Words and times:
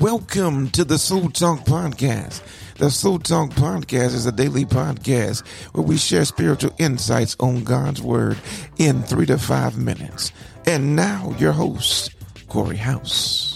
Welcome 0.00 0.70
to 0.70 0.84
the 0.84 0.98
Soul 0.98 1.30
Talk 1.30 1.60
Podcast. 1.60 2.42
The 2.76 2.90
Soul 2.90 3.20
Talk 3.20 3.50
Podcast 3.50 4.14
is 4.14 4.26
a 4.26 4.32
daily 4.32 4.64
podcast 4.64 5.46
where 5.72 5.84
we 5.84 5.96
share 5.96 6.24
spiritual 6.24 6.74
insights 6.78 7.36
on 7.38 7.62
God's 7.62 8.02
Word 8.02 8.36
in 8.76 9.04
three 9.04 9.26
to 9.26 9.38
five 9.38 9.78
minutes. 9.78 10.32
And 10.66 10.96
now, 10.96 11.34
your 11.38 11.52
host, 11.52 12.10
Corey 12.48 12.76
House. 12.76 13.53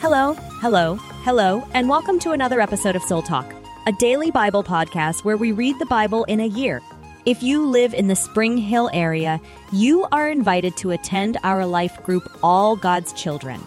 Hello, 0.00 0.32
hello, 0.62 0.94
hello, 1.24 1.62
and 1.74 1.86
welcome 1.86 2.18
to 2.20 2.30
another 2.30 2.62
episode 2.62 2.96
of 2.96 3.02
Soul 3.02 3.20
Talk, 3.20 3.54
a 3.86 3.92
daily 3.92 4.30
Bible 4.30 4.64
podcast 4.64 5.24
where 5.24 5.36
we 5.36 5.52
read 5.52 5.78
the 5.78 5.84
Bible 5.84 6.24
in 6.24 6.40
a 6.40 6.46
year. 6.46 6.80
If 7.26 7.42
you 7.42 7.66
live 7.66 7.92
in 7.92 8.08
the 8.08 8.16
Spring 8.16 8.56
Hill 8.56 8.88
area, 8.94 9.38
you 9.72 10.06
are 10.10 10.30
invited 10.30 10.74
to 10.78 10.92
attend 10.92 11.36
our 11.42 11.66
life 11.66 12.02
group 12.02 12.26
All 12.42 12.76
God's 12.76 13.12
Children. 13.12 13.60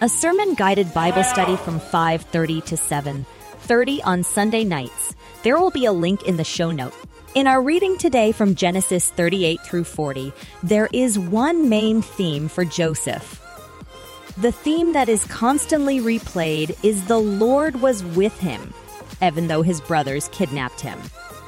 A 0.00 0.08
sermon 0.08 0.54
guided 0.54 0.94
Bible 0.94 1.24
study 1.24 1.56
from 1.56 1.80
5:30 1.80 2.60
to 2.66 2.76
7:30 2.76 4.00
on 4.04 4.22
Sunday 4.22 4.62
nights. 4.62 5.16
There 5.42 5.58
will 5.58 5.72
be 5.72 5.86
a 5.86 5.92
link 5.92 6.22
in 6.22 6.36
the 6.36 6.44
show 6.44 6.70
note. 6.70 6.94
In 7.34 7.48
our 7.48 7.60
reading 7.60 7.98
today 7.98 8.30
from 8.30 8.54
Genesis 8.54 9.10
38 9.10 9.60
through 9.62 9.84
40, 9.84 10.32
there 10.62 10.88
is 10.92 11.18
one 11.18 11.68
main 11.68 12.00
theme 12.00 12.46
for 12.48 12.64
Joseph. 12.64 13.43
The 14.36 14.50
theme 14.50 14.94
that 14.94 15.08
is 15.08 15.24
constantly 15.26 16.00
replayed 16.00 16.76
is 16.82 17.04
the 17.04 17.20
Lord 17.20 17.80
was 17.80 18.02
with 18.02 18.36
him, 18.40 18.74
even 19.22 19.46
though 19.46 19.62
his 19.62 19.80
brothers 19.80 20.28
kidnapped 20.32 20.80
him. 20.80 20.98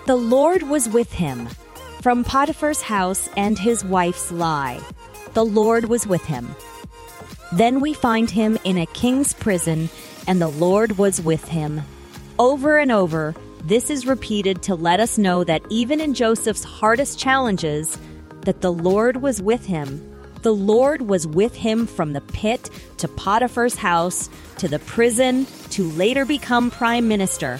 The 0.07 0.15
Lord 0.15 0.63
was 0.63 0.89
with 0.89 1.13
him. 1.13 1.49
From 2.01 2.23
Potiphar's 2.23 2.83
house 2.83 3.29
and 3.37 3.59
his 3.59 3.85
wife's 3.85 4.31
lie, 4.31 4.81
the 5.35 5.45
Lord 5.45 5.87
was 5.87 6.07
with 6.07 6.25
him. 6.27 6.55
Then 7.53 7.81
we 7.81 7.93
find 7.93 8.31
him 8.31 8.57
in 8.63 8.79
a 8.79 8.87
king's 8.87 9.33
prison, 9.33 9.89
and 10.29 10.41
the 10.41 10.47
Lord 10.47 10.97
was 10.97 11.21
with 11.21 11.49
him. 11.49 11.83
Over 12.39 12.79
and 12.79 12.93
over, 12.93 13.35
this 13.65 13.91
is 13.91 14.07
repeated 14.07 14.63
to 14.63 14.77
let 14.77 15.01
us 15.01 15.19
know 15.19 15.43
that 15.43 15.63
even 15.71 16.01
in 16.01 16.15
Joseph's 16.15 16.63
hardest 16.63 17.19
challenges, 17.19 17.99
that 18.43 18.61
the 18.61 18.73
Lord 18.73 19.17
was 19.17 19.43
with 19.43 19.67
him 19.67 20.16
the 20.47 20.55
Lord 20.55 21.03
was 21.03 21.27
with 21.27 21.57
him 21.57 21.89
from 21.89 22.13
the 22.13 22.21
pit 22.21 22.71
to 22.99 23.09
Potiphar's 23.09 23.75
house 23.75 24.31
to 24.59 24.69
the 24.69 24.79
prison 24.79 25.45
to 25.71 25.91
later 25.91 26.25
become 26.25 26.71
prime 26.71 27.09
minister. 27.09 27.57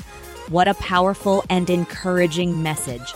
What 0.51 0.69
a 0.69 0.75
powerful 0.75 1.45
and 1.51 1.69
encouraging 1.69 2.63
message. 2.63 3.13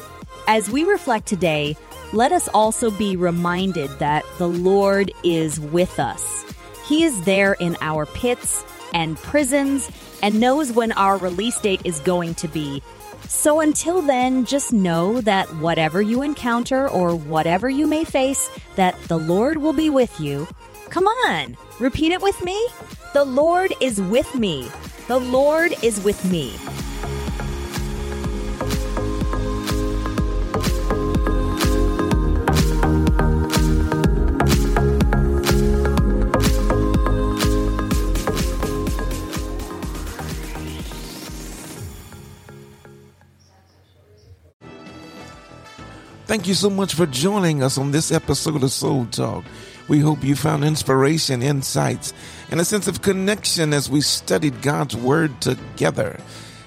As 0.48 0.68
we 0.68 0.82
reflect 0.82 1.28
today, 1.28 1.76
let 2.12 2.32
us 2.32 2.48
also 2.48 2.90
be 2.90 3.14
reminded 3.14 3.90
that 4.00 4.24
the 4.38 4.48
Lord 4.48 5.12
is 5.22 5.60
with 5.60 6.00
us. 6.00 6.44
He 6.88 7.04
is 7.04 7.22
there 7.22 7.52
in 7.52 7.76
our 7.80 8.06
pits 8.06 8.64
and 8.94 9.16
prisons 9.16 9.90
and 10.22 10.40
knows 10.40 10.72
when 10.72 10.92
our 10.92 11.16
release 11.16 11.58
date 11.60 11.80
is 11.84 12.00
going 12.00 12.34
to 12.36 12.48
be 12.48 12.82
so 13.30 13.60
until 13.60 14.02
then, 14.02 14.44
just 14.44 14.72
know 14.72 15.20
that 15.20 15.46
whatever 15.56 16.02
you 16.02 16.22
encounter 16.22 16.88
or 16.88 17.14
whatever 17.14 17.70
you 17.70 17.86
may 17.86 18.02
face, 18.02 18.50
that 18.74 19.00
the 19.04 19.18
Lord 19.18 19.58
will 19.58 19.72
be 19.72 19.88
with 19.88 20.18
you. 20.18 20.48
Come 20.88 21.06
on, 21.06 21.56
repeat 21.78 22.10
it 22.10 22.20
with 22.20 22.42
me. 22.42 22.68
The 23.12 23.24
Lord 23.24 23.72
is 23.80 24.00
with 24.00 24.34
me. 24.34 24.68
The 25.06 25.20
Lord 25.20 25.74
is 25.82 26.02
with 26.02 26.22
me. 26.30 26.56
Thank 46.30 46.46
you 46.46 46.54
so 46.54 46.70
much 46.70 46.94
for 46.94 47.06
joining 47.06 47.60
us 47.60 47.76
on 47.76 47.90
this 47.90 48.12
episode 48.12 48.62
of 48.62 48.70
Soul 48.70 49.04
Talk. 49.06 49.44
We 49.88 49.98
hope 49.98 50.22
you 50.22 50.36
found 50.36 50.62
inspiration, 50.62 51.42
insights, 51.42 52.12
and 52.52 52.60
a 52.60 52.64
sense 52.64 52.86
of 52.86 53.02
connection 53.02 53.72
as 53.72 53.90
we 53.90 54.00
studied 54.00 54.62
God's 54.62 54.94
Word 54.94 55.40
together. 55.40 56.20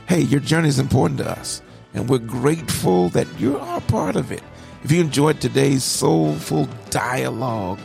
Hey, 0.06 0.20
your 0.20 0.42
journey 0.42 0.68
is 0.68 0.80
important 0.80 1.20
to 1.20 1.32
us, 1.32 1.62
and 1.94 2.10
we're 2.10 2.18
grateful 2.18 3.08
that 3.12 3.40
you 3.40 3.58
are 3.58 3.80
part 3.80 4.18
of 4.18 4.34
it. 4.34 4.44
If 4.84 4.92
you 4.92 5.00
enjoyed 5.00 5.40
today's 5.40 5.86
soulful 5.86 6.68
dialogue, 6.90 7.80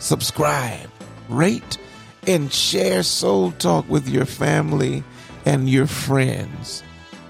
subscribe, 0.00 0.90
rate, 1.30 1.78
and 2.26 2.52
share 2.52 3.02
Soul 3.02 3.52
Talk 3.52 3.88
with 3.88 4.06
your 4.06 4.26
family 4.26 5.02
and 5.46 5.70
your 5.70 5.86
friends. 5.86 6.82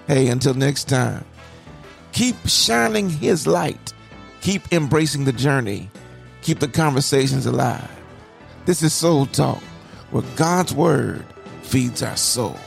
Hey, 0.08 0.26
until 0.26 0.54
next 0.54 0.88
time. 0.88 1.24
Keep 2.10 2.46
shining 2.46 3.08
His 3.08 3.46
light. 3.46 3.91
Keep 4.42 4.72
embracing 4.72 5.24
the 5.24 5.32
journey. 5.32 5.88
Keep 6.40 6.58
the 6.58 6.66
conversations 6.66 7.46
alive. 7.46 7.88
This 8.66 8.82
is 8.82 8.92
Soul 8.92 9.26
Talk, 9.26 9.62
where 10.10 10.24
God's 10.34 10.74
Word 10.74 11.24
feeds 11.62 12.02
our 12.02 12.16
soul. 12.16 12.58